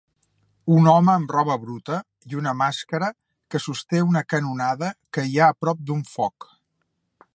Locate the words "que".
3.55-3.61, 5.19-5.27